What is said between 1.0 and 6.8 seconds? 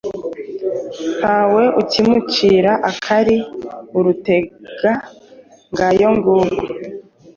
Ntawe ukimucira akari urutega."Ngayo nguko